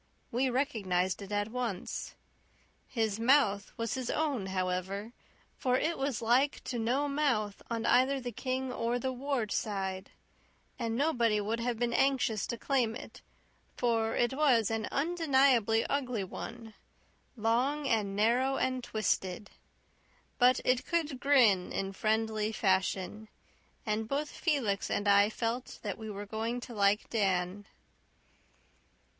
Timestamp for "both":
24.07-24.31